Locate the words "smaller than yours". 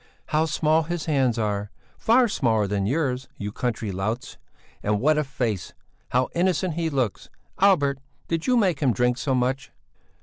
2.27-3.27